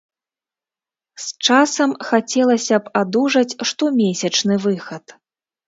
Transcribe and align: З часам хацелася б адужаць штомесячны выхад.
З 1.25 1.45
часам 1.47 1.93
хацелася 2.09 2.75
б 2.87 2.95
адужаць 3.03 3.57
штомесячны 3.73 4.61
выхад. 4.69 5.19